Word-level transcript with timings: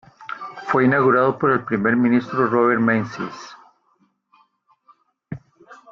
Fue 0.65 0.85
inaugurado 0.85 1.37
por 1.37 1.51
el 1.51 1.63
primer 1.63 1.95
ministro 1.95 2.47
Robert 2.49 2.81
Menzies. 2.81 3.55